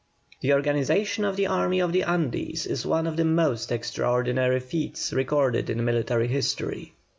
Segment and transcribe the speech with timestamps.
[0.39, 5.13] The organization of the Army of the Andes is one of the most extraordinary feats
[5.13, 6.95] recorded in military history.